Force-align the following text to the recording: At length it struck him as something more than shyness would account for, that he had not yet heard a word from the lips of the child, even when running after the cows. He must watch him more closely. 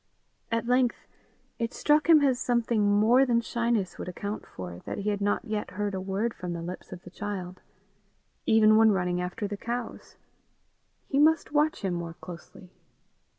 At 0.51 0.65
length 0.65 0.97
it 1.59 1.75
struck 1.75 2.09
him 2.09 2.21
as 2.21 2.39
something 2.39 2.89
more 2.91 3.23
than 3.23 3.39
shyness 3.39 3.99
would 3.99 4.07
account 4.07 4.47
for, 4.47 4.79
that 4.85 4.97
he 4.97 5.11
had 5.11 5.21
not 5.21 5.45
yet 5.45 5.69
heard 5.77 5.93
a 5.93 6.01
word 6.01 6.33
from 6.33 6.53
the 6.53 6.63
lips 6.63 6.91
of 6.91 7.03
the 7.03 7.11
child, 7.11 7.61
even 8.47 8.77
when 8.77 8.91
running 8.91 9.21
after 9.21 9.47
the 9.47 9.57
cows. 9.57 10.15
He 11.07 11.19
must 11.19 11.51
watch 11.51 11.81
him 11.83 11.93
more 11.93 12.15
closely. 12.15 12.71